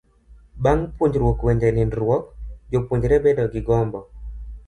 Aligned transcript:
bang' 0.63 0.83
puonjruok 0.95 1.39
weche 1.47 1.69
nindruok, 1.75 2.23
jopuonjre 2.71 3.17
bedo 3.27 3.43
gi 3.53 3.61
gombo 3.67 3.99